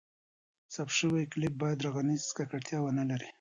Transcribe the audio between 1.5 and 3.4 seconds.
باید ږغیزه ککړتیا ونه لري.